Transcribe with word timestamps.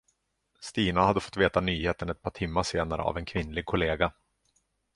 Stina 0.59 1.01
hade 1.01 1.19
fått 1.19 1.37
veta 1.37 1.61
nyheten 1.61 2.09
ett 2.09 2.21
par 2.21 2.31
timmar 2.31 2.63
senare 2.63 3.01
av 3.01 3.17
en 3.17 3.25
kvinnlig 3.25 3.65
kollega. 3.65 4.13